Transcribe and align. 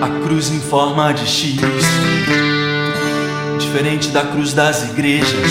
A 0.00 0.22
cruz 0.22 0.50
em 0.50 0.60
forma 0.60 1.12
de 1.12 1.26
X, 1.26 1.60
diferente 3.58 4.08
da 4.08 4.22
cruz 4.22 4.52
das 4.52 4.84
igrejas, 4.90 5.50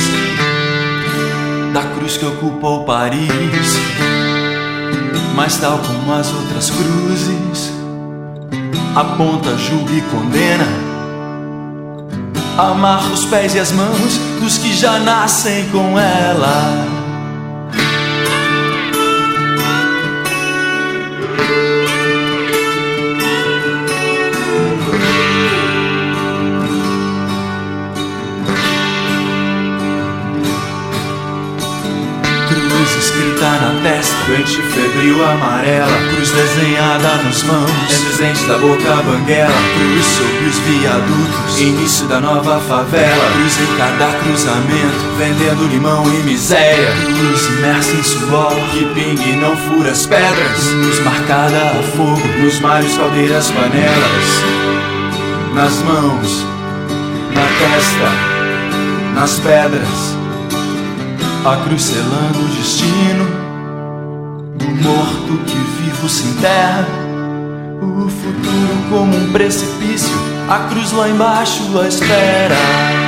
da 1.73 1.83
cruz 1.83 2.17
que 2.17 2.25
ocupou 2.25 2.85
Paris, 2.85 3.30
mas 5.35 5.58
tal 5.58 5.80
como 5.80 6.13
as 6.13 6.31
outras 6.33 6.69
cruzes, 6.69 7.73
aponta, 8.95 9.55
julga 9.58 9.93
e 9.93 10.02
condena, 10.02 10.67
amarra 12.58 13.13
os 13.13 13.25
pés 13.25 13.53
e 13.53 13.59
as 13.59 13.71
mãos 13.71 14.17
dos 14.39 14.58
que 14.58 14.73
já 14.73 14.97
nascem 14.99 15.69
com 15.69 15.99
ela. 15.99 16.96
Doente 34.27 34.61
febril 34.61 35.23
amarela, 35.26 35.98
cruz 36.11 36.32
desenhada 36.32 37.15
nos 37.23 37.43
mãos, 37.43 37.71
dentes 38.17 38.45
da 38.45 38.58
boca 38.58 39.02
banguela, 39.04 39.54
cruz 39.73 40.05
sobre 40.05 40.49
os 40.49 40.58
viadutos, 40.60 41.60
início 41.61 42.08
da 42.08 42.20
nova 42.20 42.60
favela, 42.60 43.32
cruz 43.33 43.58
em 43.58 43.77
cada 43.77 44.11
cruzamento, 44.20 45.16
vendendo 45.17 45.67
limão 45.70 46.04
e 46.14 46.23
miséria, 46.23 46.92
cruz 47.05 47.48
imersa 47.48 47.95
em 47.95 48.04
suor, 48.04 48.54
que 48.71 48.86
pingue 48.93 49.37
não 49.37 49.55
fura 49.55 49.92
as 49.92 50.05
pedras, 50.05 50.70
cruz 50.71 50.99
marcada 51.05 51.58
a 51.58 51.83
fogo, 51.95 52.27
nos 52.42 52.60
mares, 52.60 52.98
caldeiras, 52.98 53.49
panelas, 53.52 54.43
nas 55.54 55.82
mãos, 55.83 56.45
na 57.33 57.48
testa, 57.60 59.16
nas 59.16 59.39
pedras. 59.39 60.17
A 61.45 61.55
cruz 61.64 61.82
selando 61.82 62.39
o 62.39 62.48
destino 62.58 63.46
morto 64.72 65.44
que 65.45 65.55
vivo 65.55 66.10
sem 66.10 66.33
terra. 66.36 66.88
O 67.82 68.10
futuro 68.10 68.89
como 68.89 69.16
um 69.16 69.32
precipício, 69.32 70.16
a 70.50 70.67
cruz 70.70 70.92
lá 70.92 71.10
embaixo 71.10 71.78
a 71.80 71.88
espera. 71.88 73.06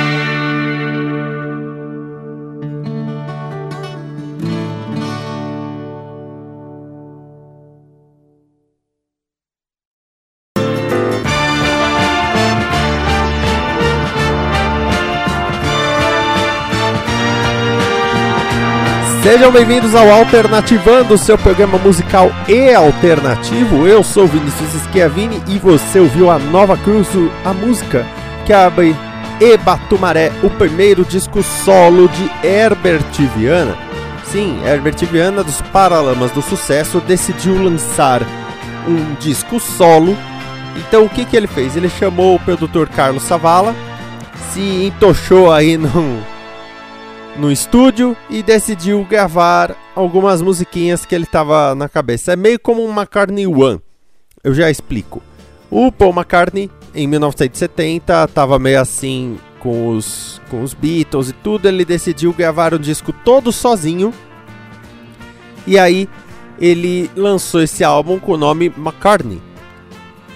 Sejam 19.22 19.52
bem-vindos 19.52 19.94
ao 19.94 20.10
Alternativando, 20.10 21.18
seu 21.18 21.36
programa 21.36 21.76
musical 21.76 22.30
e 22.48 22.72
alternativo. 22.72 23.86
Eu 23.86 24.02
sou 24.02 24.26
Vinicius 24.26 24.70
Schiavini 24.84 25.42
e 25.46 25.58
você 25.58 26.00
ouviu 26.00 26.30
a 26.30 26.38
Nova 26.38 26.74
Cruz, 26.78 27.06
a 27.44 27.52
música 27.52 28.06
que 28.46 28.52
abre 28.52 28.96
Ebatumaré, 29.38 30.32
o 30.42 30.48
primeiro 30.48 31.04
disco 31.04 31.42
solo 31.42 32.08
de 32.08 32.30
Herbert 32.42 33.04
Viana. 33.36 33.76
Sim, 34.24 34.58
Herbert 34.64 34.96
Viana 35.04 35.44
dos 35.44 35.60
Paralamas 35.60 36.30
do 36.30 36.40
Sucesso 36.40 36.98
decidiu 37.00 37.62
lançar 37.62 38.22
um 38.88 39.14
disco 39.20 39.60
solo. 39.60 40.16
Então 40.76 41.04
o 41.04 41.10
que, 41.10 41.26
que 41.26 41.36
ele 41.36 41.46
fez? 41.46 41.76
Ele 41.76 41.90
chamou 41.90 42.36
o 42.36 42.40
produtor 42.40 42.88
Carlos 42.88 43.24
Savala, 43.24 43.76
se 44.50 44.86
entochou 44.86 45.52
aí 45.52 45.76
no, 45.76 46.22
no 47.36 47.50
estúdio 47.50 48.16
e 48.28 48.42
decidiu 48.42 49.04
gravar 49.04 49.76
algumas 49.94 50.42
musiquinhas 50.42 51.04
que 51.04 51.14
ele 51.14 51.26
tava 51.26 51.74
na 51.74 51.88
cabeça. 51.88 52.32
É 52.32 52.36
meio 52.36 52.58
como 52.58 52.84
um 52.84 52.90
McCartney 52.90 53.46
One. 53.46 53.80
Eu 54.42 54.54
já 54.54 54.70
explico. 54.70 55.22
O 55.70 55.92
Paul 55.92 56.12
McCartney, 56.12 56.70
em 56.94 57.06
1970, 57.06 58.26
tava 58.28 58.58
meio 58.58 58.80
assim 58.80 59.38
com 59.60 59.90
os, 59.90 60.40
com 60.50 60.62
os 60.62 60.74
Beatles 60.74 61.28
e 61.28 61.32
tudo. 61.32 61.66
Ele 61.66 61.84
decidiu 61.84 62.32
gravar 62.32 62.74
um 62.74 62.78
disco 62.78 63.12
todo 63.12 63.52
sozinho. 63.52 64.12
E 65.66 65.78
aí 65.78 66.08
ele 66.58 67.10
lançou 67.14 67.62
esse 67.62 67.84
álbum 67.84 68.18
com 68.18 68.32
o 68.32 68.36
nome 68.36 68.66
McCartney. 68.76 69.40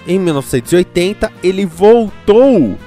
Em 0.07 0.19
1980, 0.19 1.33
ele 1.43 1.65
voltou 1.65 2.79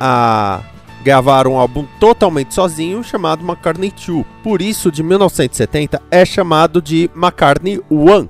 a 0.00 0.62
gravar 1.02 1.46
um 1.46 1.58
álbum 1.58 1.86
totalmente 1.98 2.54
sozinho 2.54 3.02
chamado 3.02 3.44
McCartney 3.44 3.92
2. 4.06 4.24
Por 4.42 4.62
isso, 4.62 4.90
de 4.90 5.02
1970 5.02 6.00
é 6.10 6.24
chamado 6.24 6.80
de 6.80 7.10
McCartney 7.14 7.80
1. 7.90 8.28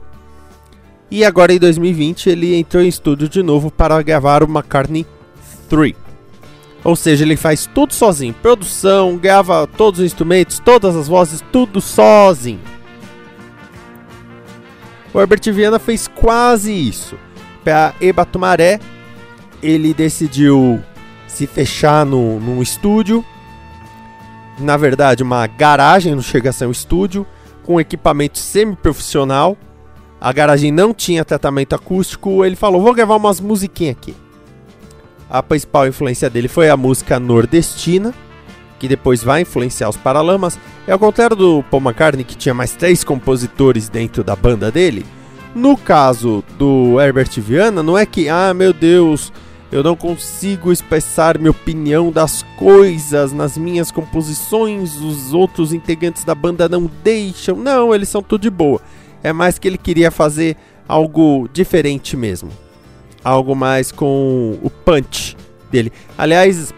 E 1.10 1.24
agora 1.24 1.52
em 1.52 1.58
2020 1.58 2.30
ele 2.30 2.54
entrou 2.54 2.82
em 2.82 2.88
estúdio 2.88 3.28
de 3.28 3.42
novo 3.42 3.70
para 3.70 4.00
gravar 4.02 4.42
o 4.42 4.46
McCartney 4.46 5.06
3. 5.68 5.94
Ou 6.84 6.96
seja, 6.96 7.24
ele 7.24 7.36
faz 7.36 7.68
tudo 7.72 7.94
sozinho, 7.94 8.34
produção, 8.34 9.16
grava 9.16 9.66
todos 9.66 10.00
os 10.00 10.06
instrumentos, 10.06 10.58
todas 10.58 10.96
as 10.96 11.06
vozes, 11.06 11.44
tudo 11.52 11.80
sozinho. 11.80 12.60
O 15.14 15.20
Herbert 15.20 15.40
Viana 15.52 15.78
fez 15.78 16.08
quase 16.08 16.72
isso. 16.72 17.16
Para 17.62 17.94
Ebatumaré, 18.00 18.80
ele 19.62 19.94
decidiu 19.94 20.82
se 21.32 21.46
fechar 21.46 22.04
no, 22.04 22.38
num 22.38 22.62
estúdio. 22.62 23.24
Na 24.58 24.76
verdade, 24.76 25.22
uma 25.22 25.46
garagem, 25.46 26.14
não 26.14 26.22
chega 26.22 26.50
a 26.50 26.52
ser 26.52 26.66
um 26.66 26.70
estúdio, 26.70 27.26
com 27.64 27.80
equipamento 27.80 28.38
semi-profissional. 28.38 29.56
A 30.20 30.32
garagem 30.32 30.70
não 30.70 30.92
tinha 30.92 31.24
tratamento 31.24 31.74
acústico. 31.74 32.44
Ele 32.44 32.54
falou: 32.54 32.82
Vou 32.82 32.94
gravar 32.94 33.16
umas 33.16 33.40
musiquinhas 33.40 33.96
aqui. 33.96 34.14
A 35.28 35.42
principal 35.42 35.88
influência 35.88 36.28
dele 36.28 36.48
foi 36.48 36.68
a 36.68 36.76
música 36.76 37.18
nordestina, 37.18 38.12
que 38.78 38.86
depois 38.86 39.24
vai 39.24 39.40
influenciar 39.40 39.88
os 39.88 39.96
Paralamas, 39.96 40.58
é 40.86 40.92
ao 40.92 40.98
contrário 40.98 41.34
do 41.34 41.64
Paul 41.70 41.82
McCartney, 41.82 42.24
que 42.24 42.36
tinha 42.36 42.52
mais 42.52 42.72
três 42.72 43.02
compositores 43.02 43.88
dentro 43.88 44.22
da 44.22 44.36
banda 44.36 44.70
dele. 44.70 45.06
No 45.54 45.76
caso 45.78 46.44
do 46.58 47.00
Herbert 47.00 47.30
Viana, 47.38 47.82
não 47.82 47.96
é 47.96 48.04
que, 48.04 48.28
ah 48.28 48.52
meu 48.52 48.74
Deus, 48.74 49.32
eu 49.72 49.82
não 49.82 49.96
consigo 49.96 50.70
expressar 50.70 51.38
minha 51.38 51.50
opinião 51.50 52.12
das 52.12 52.42
coisas 52.58 53.32
nas 53.32 53.56
minhas 53.56 53.90
composições, 53.90 54.96
os 54.96 55.32
outros 55.32 55.72
integrantes 55.72 56.24
da 56.24 56.34
banda 56.34 56.68
não 56.68 56.90
deixam. 57.02 57.56
Não, 57.56 57.94
eles 57.94 58.10
são 58.10 58.22
tudo 58.22 58.42
de 58.42 58.50
boa. 58.50 58.82
É 59.22 59.32
mais 59.32 59.58
que 59.58 59.66
ele 59.66 59.78
queria 59.78 60.10
fazer 60.10 60.58
algo 60.86 61.48
diferente 61.50 62.18
mesmo. 62.18 62.50
Algo 63.24 63.56
mais 63.56 63.90
com 63.90 64.58
o 64.62 64.68
punch 64.68 65.38
dele. 65.70 65.90
Aliás, 66.18 66.74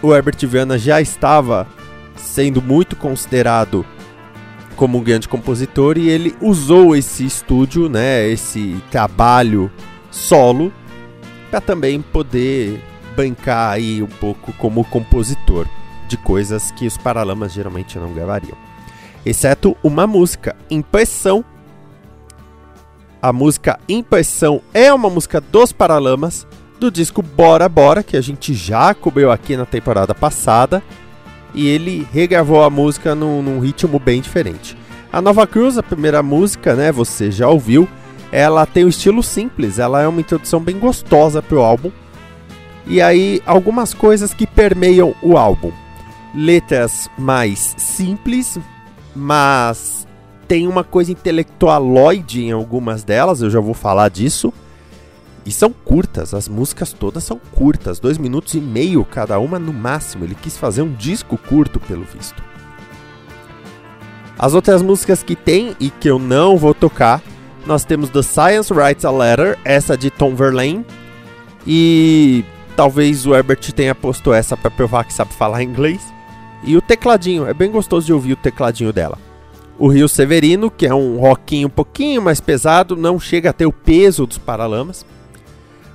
o 0.00 0.14
Herbert 0.14 0.38
Viana 0.46 0.78
já 0.78 1.02
estava 1.02 1.66
sendo 2.16 2.62
muito 2.62 2.96
considerado 2.96 3.84
como 4.74 4.96
um 4.96 5.02
grande 5.02 5.28
compositor 5.28 5.98
e 5.98 6.08
ele 6.08 6.34
usou 6.40 6.96
esse 6.96 7.26
estúdio, 7.26 7.90
né, 7.90 8.26
esse 8.26 8.76
trabalho 8.90 9.70
solo 10.10 10.72
para 11.50 11.60
também 11.60 12.00
poder 12.00 12.80
bancar 13.16 13.72
aí 13.72 14.02
um 14.02 14.06
pouco 14.06 14.52
como 14.54 14.84
compositor 14.84 15.66
de 16.06 16.16
coisas 16.16 16.70
que 16.70 16.86
os 16.86 16.96
Paralamas 16.96 17.52
geralmente 17.52 17.98
não 17.98 18.12
gravariam. 18.12 18.56
Exceto 19.24 19.76
uma 19.82 20.06
música, 20.06 20.56
Impressão. 20.70 21.44
A 23.20 23.32
música 23.32 23.78
Impressão 23.88 24.62
é 24.72 24.92
uma 24.92 25.10
música 25.10 25.40
dos 25.40 25.72
Paralamas, 25.72 26.46
do 26.78 26.90
disco 26.90 27.20
Bora 27.20 27.68
Bora, 27.68 28.02
que 28.02 28.16
a 28.16 28.20
gente 28.20 28.54
já 28.54 28.94
cobriu 28.94 29.30
aqui 29.30 29.56
na 29.56 29.66
temporada 29.66 30.14
passada. 30.14 30.82
E 31.52 31.66
ele 31.66 32.06
regravou 32.12 32.62
a 32.62 32.70
música 32.70 33.14
num, 33.14 33.42
num 33.42 33.58
ritmo 33.58 33.98
bem 33.98 34.20
diferente. 34.20 34.76
A 35.12 35.20
Nova 35.20 35.46
Cruz, 35.46 35.76
a 35.76 35.82
primeira 35.82 36.22
música, 36.22 36.74
né, 36.74 36.92
você 36.92 37.30
já 37.30 37.48
ouviu, 37.48 37.88
ela 38.30 38.66
tem 38.66 38.84
um 38.84 38.88
estilo 38.88 39.22
simples, 39.22 39.78
ela 39.78 40.02
é 40.02 40.08
uma 40.08 40.20
introdução 40.20 40.60
bem 40.60 40.78
gostosa 40.78 41.42
pro 41.42 41.62
álbum. 41.62 41.90
E 42.86 43.00
aí, 43.00 43.42
algumas 43.46 43.92
coisas 43.92 44.32
que 44.32 44.46
permeiam 44.46 45.14
o 45.22 45.36
álbum. 45.36 45.72
Letras 46.34 47.08
mais 47.18 47.74
simples, 47.76 48.58
mas 49.14 50.06
tem 50.46 50.66
uma 50.66 50.84
coisa 50.84 51.12
intelectualoide 51.12 52.44
em 52.44 52.52
algumas 52.52 53.02
delas, 53.02 53.42
eu 53.42 53.50
já 53.50 53.60
vou 53.60 53.74
falar 53.74 54.08
disso. 54.08 54.52
E 55.44 55.50
são 55.50 55.72
curtas, 55.72 56.34
as 56.34 56.46
músicas 56.46 56.92
todas 56.92 57.24
são 57.24 57.40
curtas, 57.54 57.98
dois 57.98 58.18
minutos 58.18 58.52
e 58.52 58.60
meio 58.60 59.02
cada 59.04 59.38
uma 59.38 59.58
no 59.58 59.72
máximo. 59.72 60.24
Ele 60.24 60.34
quis 60.34 60.58
fazer 60.58 60.82
um 60.82 60.92
disco 60.92 61.38
curto, 61.38 61.80
pelo 61.80 62.04
visto. 62.04 62.42
As 64.38 64.54
outras 64.54 64.82
músicas 64.82 65.22
que 65.22 65.34
tem 65.34 65.74
e 65.80 65.88
que 65.88 66.08
eu 66.08 66.18
não 66.18 66.58
vou 66.58 66.74
tocar 66.74 67.22
nós 67.68 67.84
temos 67.84 68.08
The 68.08 68.22
Science 68.22 68.72
Writes 68.72 69.04
a 69.04 69.10
Letter, 69.10 69.58
essa 69.62 69.94
de 69.94 70.10
Tom 70.10 70.34
Verlaine. 70.34 70.86
E 71.66 72.42
talvez 72.74 73.26
o 73.26 73.34
Herbert 73.34 73.60
tenha 73.74 73.94
posto 73.94 74.32
essa 74.32 74.56
para 74.56 74.70
provar 74.70 75.04
que 75.04 75.12
sabe 75.12 75.34
falar 75.34 75.62
inglês. 75.62 76.00
E 76.64 76.78
o 76.78 76.80
tecladinho, 76.80 77.46
é 77.46 77.52
bem 77.52 77.70
gostoso 77.70 78.06
de 78.06 78.12
ouvir 78.12 78.32
o 78.32 78.36
tecladinho 78.36 78.90
dela. 78.90 79.18
O 79.78 79.88
Rio 79.88 80.08
Severino, 80.08 80.70
que 80.70 80.86
é 80.86 80.94
um 80.94 81.18
rockinho 81.18 81.68
um 81.68 81.70
pouquinho 81.70 82.22
mais 82.22 82.40
pesado, 82.40 82.96
não 82.96 83.20
chega 83.20 83.50
a 83.50 83.52
ter 83.52 83.66
o 83.66 83.72
peso 83.72 84.26
dos 84.26 84.38
Paralamas. 84.38 85.04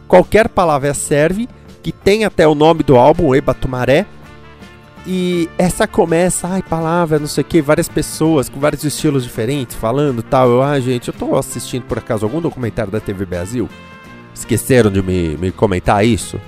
Qualquer 0.07 0.47
palavra 0.47 0.93
serve, 0.93 1.49
que 1.81 1.91
tem 1.91 2.23
até 2.23 2.47
o 2.47 2.53
nome 2.53 2.83
do 2.83 2.95
álbum, 2.95 3.33
Eba 3.33 3.55
Tumaré. 3.55 4.05
E 5.05 5.49
essa 5.57 5.85
começa, 5.85 6.47
ai, 6.47 6.61
palavra, 6.61 7.19
não 7.19 7.27
sei 7.27 7.41
o 7.41 7.45
que, 7.45 7.61
várias 7.61 7.89
pessoas 7.89 8.47
com 8.47 8.59
vários 8.59 8.85
estilos 8.85 9.23
diferentes 9.23 9.75
falando 9.75 10.23
tal. 10.23 10.49
Eu, 10.49 10.63
ah, 10.63 10.79
gente, 10.79 11.09
eu 11.09 11.13
tô 11.13 11.35
assistindo 11.35 11.83
por 11.83 11.97
acaso 11.97 12.25
algum 12.25 12.39
documentário 12.39 12.91
da 12.91 13.01
TV 13.01 13.25
Brasil. 13.25 13.69
Esqueceram 14.33 14.89
de 14.89 15.01
me, 15.01 15.35
me 15.37 15.51
comentar 15.51 16.05
isso? 16.05 16.39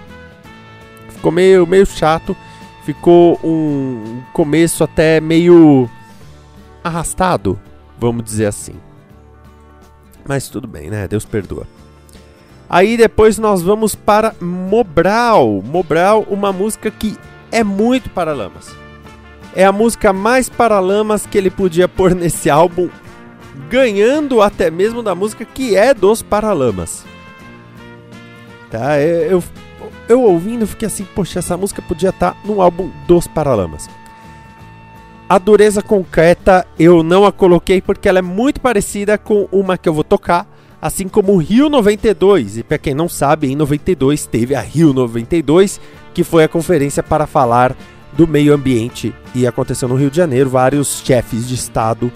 Ficou 1.09 1.31
meio, 1.31 1.67
meio 1.67 1.85
chato. 1.85 2.35
Ficou 2.85 3.39
um 3.43 4.21
começo 4.31 4.83
até 4.83 5.19
meio 5.19 5.89
arrastado, 6.83 7.59
vamos 7.99 8.23
dizer 8.23 8.45
assim. 8.45 8.75
Mas 10.25 10.47
tudo 10.47 10.67
bem, 10.67 10.89
né? 10.89 11.07
Deus 11.07 11.25
perdoa. 11.25 11.67
Aí 12.69 12.95
depois 12.95 13.37
nós 13.37 13.61
vamos 13.61 13.95
para 13.95 14.33
Mobral. 14.39 15.61
Mobral, 15.63 16.25
uma 16.29 16.53
música 16.53 16.89
que 16.89 17.17
é 17.55 17.63
muito 17.63 18.09
Paralamas. 18.09 18.75
É 19.55 19.63
a 19.63 19.71
música 19.71 20.11
mais 20.11 20.49
Paralamas 20.49 21.25
que 21.25 21.37
ele 21.37 21.49
podia 21.49 21.87
pôr 21.87 22.13
nesse 22.15 22.49
álbum, 22.49 22.89
ganhando 23.69 24.41
até 24.41 24.69
mesmo 24.69 25.01
da 25.01 25.15
música 25.15 25.45
que 25.45 25.73
é 25.73 25.93
dos 25.93 26.21
Paralamas. 26.21 27.05
Tá? 28.69 28.99
Eu, 28.99 29.41
eu 30.09 30.21
ouvindo 30.21 30.67
fiquei 30.67 30.87
assim, 30.87 31.07
poxa, 31.15 31.39
essa 31.39 31.55
música 31.55 31.81
podia 31.81 32.09
estar 32.09 32.31
tá 32.31 32.37
no 32.43 32.61
álbum 32.61 32.91
dos 33.07 33.25
Paralamas. 33.25 33.89
A 35.29 35.37
dureza 35.37 35.81
concreta 35.81 36.67
eu 36.77 37.01
não 37.03 37.25
a 37.25 37.31
coloquei 37.31 37.81
porque 37.81 38.09
ela 38.09 38.19
é 38.19 38.21
muito 38.21 38.59
parecida 38.59 39.17
com 39.17 39.47
uma 39.49 39.77
que 39.77 39.87
eu 39.87 39.93
vou 39.93 40.03
tocar, 40.03 40.45
assim 40.81 41.07
como 41.07 41.37
Rio 41.37 41.69
92. 41.69 42.57
E 42.57 42.63
para 42.63 42.77
quem 42.77 42.93
não 42.93 43.07
sabe, 43.07 43.47
em 43.47 43.55
92 43.55 44.25
teve 44.25 44.53
a 44.53 44.61
Rio 44.61 44.91
92, 44.91 45.79
que 46.15 46.23
foi 46.23 46.45
a 46.45 46.47
conferência 46.47 47.03
para 47.03 47.27
falar 47.27 47.75
do 48.13 48.25
meio 48.25 48.53
ambiente 48.53 49.13
e 49.35 49.45
aconteceu 49.45 49.87
no 49.87 49.95
Rio 49.95 50.09
de 50.09 50.17
Janeiro. 50.17 50.49
Vários 50.49 51.03
chefes 51.05 51.47
de 51.47 51.53
estado 51.53 52.11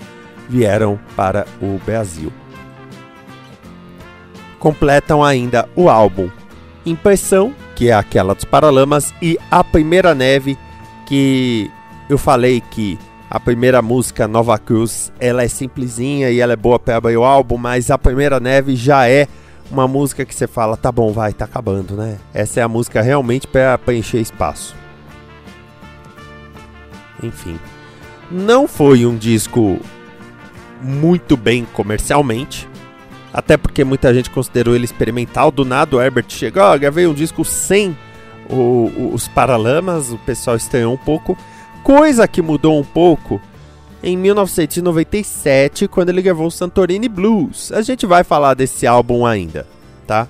vieram 0.49 0.97
para 1.15 1.45
o 1.61 1.79
Brasil. 1.85 2.33
Completam 4.57 5.23
ainda 5.23 5.69
o 5.75 5.89
álbum 5.89 6.29
Impressão, 6.85 7.53
que 7.75 7.89
é 7.89 7.93
aquela 7.93 8.33
dos 8.33 8.45
Paralamas, 8.45 9.13
e 9.21 9.37
A 9.51 9.63
Primeira 9.63 10.15
Neve, 10.15 10.57
que 11.05 11.69
eu 12.09 12.17
falei 12.17 12.61
que 12.61 12.97
a 13.29 13.39
primeira 13.39 13.81
música, 13.81 14.27
Nova 14.27 14.57
Cruz, 14.57 15.11
ela 15.19 15.43
é 15.43 15.47
simplesinha 15.47 16.31
e 16.31 16.39
ela 16.39 16.53
é 16.53 16.55
boa 16.55 16.79
para 16.79 16.95
abrir 16.95 17.17
o 17.17 17.23
álbum, 17.23 17.57
mas 17.57 17.91
A 17.91 17.97
Primeira 17.97 18.39
Neve 18.39 18.75
já 18.75 19.07
é 19.07 19.27
uma 19.69 19.88
música 19.88 20.25
que 20.25 20.33
você 20.33 20.48
fala, 20.48 20.75
tá 20.75 20.92
bom, 20.92 21.12
vai, 21.12 21.33
tá 21.33 21.45
acabando, 21.45 21.95
né? 21.95 22.18
Essa 22.33 22.60
é 22.60 22.63
a 22.63 22.68
música 22.68 23.01
realmente 23.01 23.48
para 23.48 23.77
preencher 23.77 24.19
espaço. 24.19 24.75
Enfim, 27.21 27.60
não 28.31 28.68
foi 28.68 29.06
um 29.06 29.16
disco 29.16 29.80
muito 30.81 31.36
bem 31.36 31.66
comercialmente, 31.74 32.68
até 33.33 33.57
porque 33.57 33.83
muita 33.83 34.13
gente 34.13 34.30
considerou 34.30 34.76
ele 34.76 34.85
experimental. 34.85 35.52
Do 35.52 35.66
nada 35.66 35.95
o 35.95 36.02
Herbert 36.02 36.26
chegou, 36.30 36.64
oh, 36.64 36.80
gravei 36.80 37.06
um 37.06 37.14
disco 37.14 37.44
sem 37.45 37.95
o, 38.49 38.56
o, 38.56 39.11
os 39.14 39.28
Paralamas, 39.28 40.11
o 40.11 40.18
pessoal 40.19 40.56
estranhou 40.56 40.94
um 40.94 40.97
pouco. 40.97 41.38
Coisa 41.83 42.28
que 42.28 42.42
mudou 42.42 42.80
um 42.80 42.83
pouco 42.83 43.42
em 44.01 44.18
1997, 44.18 45.87
quando 45.87 46.09
ele 46.09 46.21
gravou 46.21 46.49
Santorini 46.49 47.09
Blues. 47.09 47.71
A 47.71 47.81
gente 47.81 48.06
vai 48.06 48.23
falar 48.23 48.53
desse 48.53 48.87
álbum 48.87 49.25
ainda, 49.25 49.68
tá? 50.07 50.27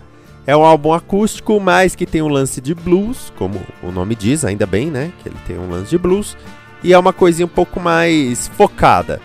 É 0.47 0.57
um 0.57 0.63
álbum 0.63 0.93
acústico, 0.93 1.59
mas 1.59 1.93
que 1.93 2.05
tem 2.05 2.21
um 2.21 2.27
lance 2.27 2.59
de 2.59 2.73
blues, 2.73 3.31
como 3.37 3.61
o 3.83 3.91
nome 3.91 4.15
diz, 4.15 4.43
ainda 4.43 4.65
bem, 4.65 4.89
né? 4.89 5.11
Que 5.21 5.29
ele 5.29 5.37
tem 5.45 5.59
um 5.59 5.69
lance 5.69 5.91
de 5.91 5.97
blues. 5.97 6.35
E 6.83 6.93
é 6.93 6.97
uma 6.97 7.13
coisinha 7.13 7.45
um 7.45 7.49
pouco 7.49 7.79
mais 7.79 8.47
focada. 8.47 9.21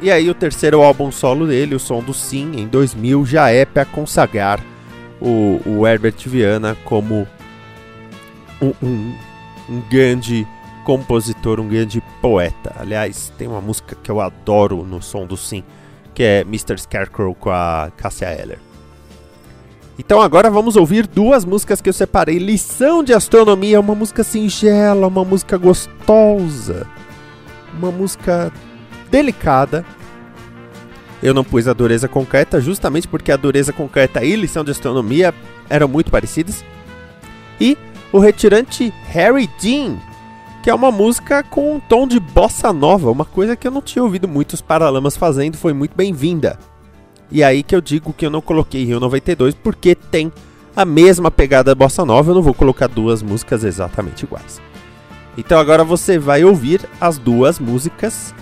E 0.00 0.10
aí 0.10 0.28
o 0.28 0.34
terceiro 0.34 0.82
álbum 0.82 1.12
solo 1.12 1.46
dele, 1.46 1.74
o 1.74 1.78
Som 1.78 2.02
do 2.02 2.14
Sim, 2.14 2.52
em 2.56 2.66
2000, 2.66 3.26
já 3.26 3.50
é 3.50 3.64
para 3.64 3.84
consagrar 3.84 4.60
o, 5.20 5.60
o 5.64 5.86
Herbert 5.86 6.16
Viana 6.26 6.76
como 6.84 7.26
um, 8.60 8.72
um, 8.82 9.14
um 9.68 9.80
grande 9.88 10.46
compositor, 10.88 11.60
um 11.60 11.68
grande 11.68 12.02
poeta. 12.22 12.74
Aliás, 12.78 13.30
tem 13.36 13.46
uma 13.46 13.60
música 13.60 13.94
que 14.02 14.10
eu 14.10 14.22
adoro 14.22 14.86
no 14.86 15.02
som 15.02 15.26
do 15.26 15.36
Sim, 15.36 15.62
que 16.14 16.22
é 16.22 16.40
Mr. 16.40 16.78
Scarecrow 16.78 17.34
com 17.34 17.50
a 17.50 17.92
Cassia 17.94 18.28
Eller. 18.28 18.58
Então 19.98 20.18
agora 20.18 20.48
vamos 20.48 20.76
ouvir 20.76 21.06
duas 21.06 21.44
músicas 21.44 21.82
que 21.82 21.90
eu 21.90 21.92
separei. 21.92 22.38
Lição 22.38 23.04
de 23.04 23.12
Astronomia, 23.12 23.78
uma 23.78 23.94
música 23.94 24.24
singela, 24.24 25.08
uma 25.08 25.26
música 25.26 25.58
gostosa, 25.58 26.86
uma 27.76 27.90
música 27.90 28.50
delicada. 29.10 29.84
Eu 31.22 31.34
não 31.34 31.44
pus 31.44 31.68
a 31.68 31.74
dureza 31.74 32.08
concreta 32.08 32.62
justamente 32.62 33.06
porque 33.06 33.30
a 33.30 33.36
dureza 33.36 33.74
concreta 33.74 34.24
e 34.24 34.34
lição 34.36 34.64
de 34.64 34.70
astronomia 34.70 35.34
eram 35.68 35.86
muito 35.86 36.10
parecidas. 36.10 36.64
E 37.60 37.76
o 38.10 38.18
retirante 38.18 38.90
Harry 39.10 39.50
Dean, 39.60 39.98
que 40.62 40.70
é 40.70 40.74
uma 40.74 40.90
música 40.90 41.42
com 41.42 41.76
um 41.76 41.80
tom 41.80 42.06
de 42.06 42.18
bossa 42.18 42.72
nova, 42.72 43.10
uma 43.10 43.24
coisa 43.24 43.56
que 43.56 43.66
eu 43.66 43.70
não 43.70 43.82
tinha 43.82 44.02
ouvido 44.02 44.26
muitos 44.26 44.60
Paralamas 44.60 45.16
fazendo, 45.16 45.56
foi 45.56 45.72
muito 45.72 45.94
bem-vinda. 45.96 46.58
E 47.30 47.44
aí 47.44 47.62
que 47.62 47.74
eu 47.74 47.80
digo 47.80 48.12
que 48.12 48.26
eu 48.26 48.30
não 48.30 48.40
coloquei 48.40 48.84
Rio 48.84 49.00
92 49.00 49.54
porque 49.54 49.94
tem 49.94 50.32
a 50.74 50.84
mesma 50.84 51.30
pegada 51.30 51.74
bossa 51.74 52.04
nova, 52.04 52.30
eu 52.30 52.34
não 52.34 52.42
vou 52.42 52.54
colocar 52.54 52.86
duas 52.86 53.22
músicas 53.22 53.64
exatamente 53.64 54.22
iguais. 54.24 54.60
Então 55.36 55.58
agora 55.58 55.84
você 55.84 56.18
vai 56.18 56.44
ouvir 56.44 56.80
as 57.00 57.18
duas 57.18 57.58
músicas, 57.58 58.34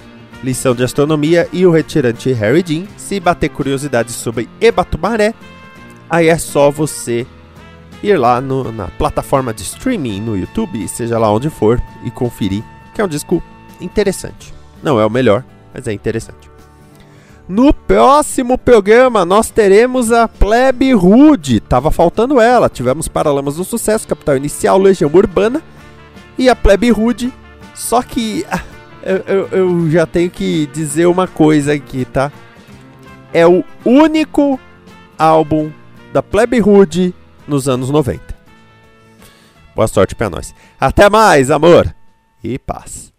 Lição 0.43 0.75
de 0.75 0.85
Astronomia 0.85 1.49
e 1.53 1.67
o 1.67 1.71
retirante 1.71 2.33
Harry 2.33 2.63
Dean. 2.63 2.85
Se 2.97 3.19
bater 3.19 3.49
curiosidade 3.49 4.13
sobre 4.13 4.49
Ebatumaré, 4.61 5.35
aí 6.09 6.29
é 6.29 6.39
só 6.39 6.71
você 6.71 7.27
ir 8.03 8.17
lá 8.19 8.41
no- 8.41 8.71
na 8.73 8.88
plataforma 8.88 9.53
de 9.55 9.62
streaming 9.62 10.21
no 10.21 10.37
YouTube, 10.37 10.87
seja 10.88 11.19
lá 11.19 11.31
onde 11.33 11.50
for, 11.50 11.81
e 12.05 12.11
conferir, 12.11 12.62
que 12.95 13.00
é 13.00 13.05
um 13.05 13.09
disco 13.09 13.43
interessante. 13.81 14.53
Não 14.83 15.00
é 15.00 15.07
o 15.07 15.11
melhor, 15.11 15.45
mas 15.75 15.87
é 15.88 15.93
interessante. 15.93 16.50
No 17.49 17.73
próximo 17.73 18.59
programa 18.59 19.25
nós 19.25 19.50
teremos 19.50 20.11
a 20.11 20.26
Plebe 20.26 20.93
Rude. 20.93 21.61
Tava 21.61 21.91
faltando 21.93 22.41
ela. 22.41 22.69
Tivemos 22.69 23.07
Paralamas 23.07 23.55
do 23.57 23.65
Sucesso, 23.65 24.07
Capital 24.09 24.37
Inicial, 24.37 24.79
Legião 24.79 25.11
Urbana 25.15 25.62
e 26.37 26.49
a 26.49 26.57
Plebe 26.57 26.91
Rude. 26.91 27.33
Só 27.73 28.03
que 28.03 28.45
ah, 28.50 28.61
eu, 29.03 29.17
eu- 29.29 29.49
eu 29.53 29.91
já 29.91 30.05
tenho 30.07 30.29
que 30.29 30.67
dizer 30.73 31.07
uma 31.07 31.29
coisa 31.29 31.73
aqui, 31.73 32.05
tá? 32.05 32.33
É 33.33 33.47
o 33.47 33.62
único 33.85 34.59
álbum 35.17 35.71
da 36.12 36.23
Plebe 36.25 36.59
Rude 36.59 37.15
nos 37.47 37.69
anos 37.69 37.91
90. 37.91 38.35
Boa 39.75 39.87
sorte 39.88 40.15
pra 40.15 40.31
nós. 40.31 40.55
Até 40.81 41.11
mais, 41.11 41.50
amor 41.50 41.95
e 42.43 42.59
paz. 42.59 43.12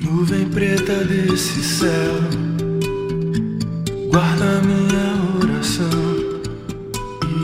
Nuvem 0.00 0.48
preta 0.48 1.04
desse 1.04 1.62
céu, 1.62 2.14
guarda 4.10 4.60
minha 4.62 5.42
oração 5.42 5.88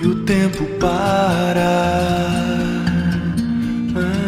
e 0.02 0.06
o 0.06 0.24
tempo 0.24 0.64
para. 0.78 1.60
Ah. 3.96 4.24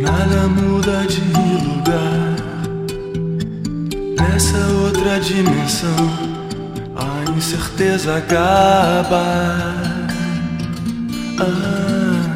Nada 0.00 0.48
muda 0.48 1.06
de 1.06 1.20
lugar 1.64 2.15
nessa 4.36 4.58
outra 4.84 5.18
dimensão. 5.18 6.10
A 6.94 7.30
incerteza 7.30 8.18
acaba. 8.18 9.24
Ah. 11.40 12.26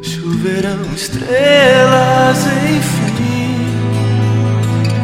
Choverão 0.00 0.84
estrelas, 0.94 2.38
enfim, 2.70 3.66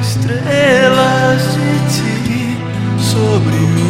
estrelas 0.00 1.42
de 1.54 1.70
ti 1.92 2.56
sobre 3.02 3.56
mim. 3.56 3.89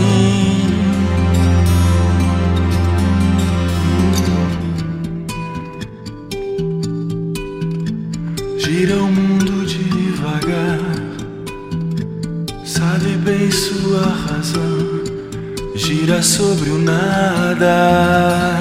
Sobre 16.22 16.68
o 16.70 16.78
nada. 16.78 18.60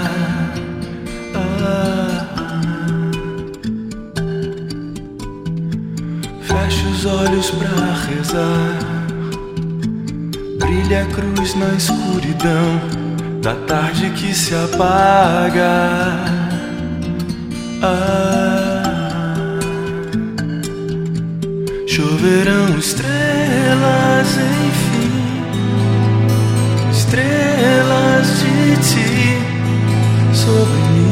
Ah. 1.36 2.26
Fecha 6.42 6.88
os 6.88 7.06
olhos 7.06 7.52
pra 7.52 7.70
rezar. 8.08 8.80
Brilha 10.58 11.04
a 11.04 11.06
cruz 11.08 11.56
na 11.56 11.74
escuridão 11.76 12.80
da 13.42 13.56
tarde 13.68 14.10
que 14.12 14.34
se 14.34 14.56
apaga. 14.56 16.16
Ah. 17.82 18.90
Choverão 21.88 22.78
estrelas, 22.78 24.38
enfim, 24.38 24.59
estrelas 27.60 28.28
de 28.42 28.78
ti 28.78 30.34
sobre 30.34 30.82
mim. 30.94 31.09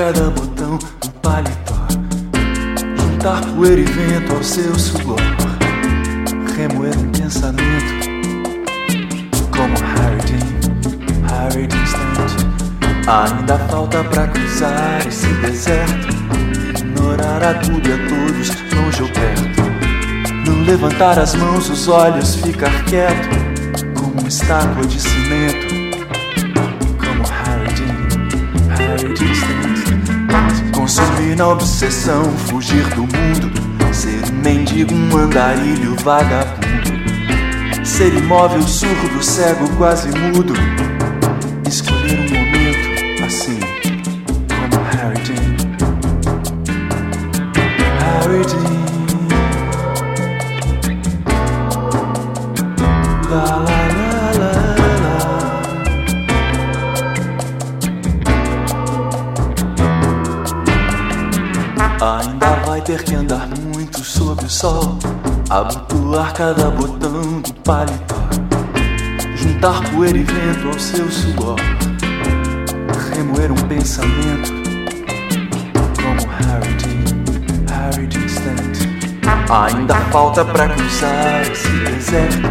Cada 0.00 0.30
botão 0.30 0.78
do 0.78 1.10
paletó 1.20 1.76
Juntar 2.96 3.44
poeira 3.54 3.82
e 3.82 3.84
vento 3.84 4.34
ao 4.34 4.42
seu 4.42 4.78
suor. 4.78 5.20
Remoer 6.56 6.96
um 6.96 7.10
pensamento. 7.10 8.08
Como 9.50 9.74
Harry 9.76 10.22
Dean, 10.24 11.28
Harry 11.28 11.66
Dean 11.66 11.84
Ainda 13.06 13.58
falta 13.68 14.02
pra 14.04 14.26
cruzar 14.28 15.06
esse 15.06 15.26
deserto. 15.34 16.08
Ignorar 16.70 17.42
a 17.42 17.54
tudo 17.58 17.86
e 17.86 17.92
a 17.92 17.98
todos, 18.08 18.48
longe 18.74 19.02
ou 19.02 19.08
perto. 19.10 20.50
Não 20.50 20.64
levantar 20.64 21.18
as 21.18 21.34
mãos, 21.34 21.68
os 21.68 21.88
olhos, 21.88 22.36
ficar 22.36 22.84
quieto. 22.84 23.28
Como 23.94 24.18
uma 24.18 24.28
estátua 24.28 24.86
de 24.86 24.98
cimento, 24.98 25.66
como 26.96 27.22
Harry 27.28 27.74
Dean, 27.74 28.76
Harry 28.78 29.12
Dean. 29.12 29.79
Consumir 30.80 31.36
na 31.36 31.46
obsessão, 31.46 32.24
fugir 32.48 32.82
do 32.94 33.02
mundo, 33.02 33.92
ser 33.92 34.32
um 34.32 34.42
mendigo, 34.42 34.94
um 34.94 35.14
andarilho 35.18 35.94
vagabundo, 35.96 37.84
ser 37.84 38.14
imóvel, 38.14 38.62
surdo, 38.62 39.22
cego, 39.22 39.68
quase 39.76 40.08
mudo, 40.08 40.54
ter 62.90 63.04
que 63.04 63.14
andar 63.14 63.48
muito 63.72 64.02
sob 64.02 64.44
o 64.44 64.50
sol, 64.50 64.98
abotoar 65.48 66.34
cada 66.34 66.70
botão 66.70 67.40
do 67.40 67.54
paletó, 67.62 68.16
juntar 69.36 69.80
poeira 69.92 70.18
e 70.18 70.24
vento 70.24 70.66
ao 70.66 70.76
seu 70.76 71.08
suor, 71.08 71.54
remoer 73.14 73.52
um 73.52 73.68
pensamento 73.68 74.52
como 76.02 76.32
Harry 76.32 76.74
Dean, 76.82 77.64
Harry 77.72 78.06
Dean 78.08 78.26
Stanton. 78.26 79.54
Ainda 79.54 79.94
falta 80.10 80.44
pra 80.44 80.68
cruzar 80.70 81.42
esse 81.42 81.68
deserto 81.68 82.48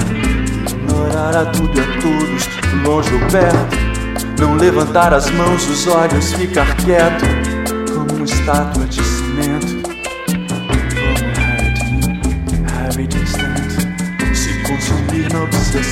ignorar 0.72 1.36
a 1.36 1.46
tudo 1.48 1.78
e 1.78 1.82
a 1.82 2.02
todos, 2.02 2.48
longe 2.86 3.14
ou 3.14 3.20
perto. 3.30 4.40
Não 4.40 4.56
levantar 4.56 5.14
as 5.14 5.30
mãos, 5.32 5.68
os 5.68 5.86
olhos, 5.88 6.32
ficar 6.32 6.78
quieto, 6.78 7.26
como 7.94 8.16
uma 8.16 8.24
estátua 8.24 8.86
de 8.86 9.04
cimento. 9.04 9.99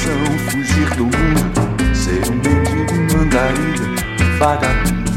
Obsessão, 0.08 0.40
fugir 0.50 0.90
do 0.96 1.04
mundo. 1.04 1.16
Ser 1.94 2.24
um 2.30 2.36
mendigo, 2.36 3.20
andarilha, 3.22 3.88
vagabundo. 4.40 5.12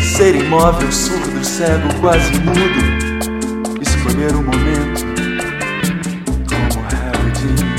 Ser 0.00 0.36
imóvel, 0.36 0.92
surdo, 0.92 1.44
cego, 1.44 1.92
quase 2.00 2.32
mudo. 2.40 2.80
Escolher 3.80 4.34
o 4.34 4.42
momento. 4.42 5.04
Como 6.48 6.80
Harry 6.88 7.30
Dean. 7.32 7.76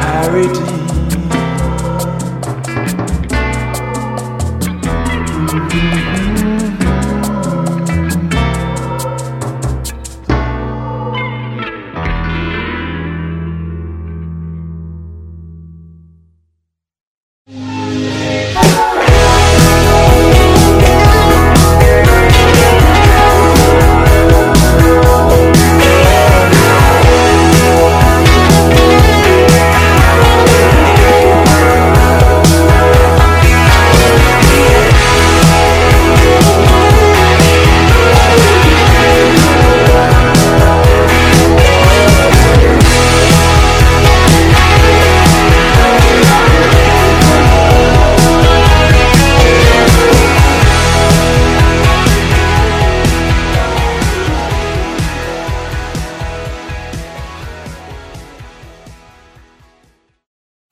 Harry 0.00 0.48
Dean. 0.48 0.79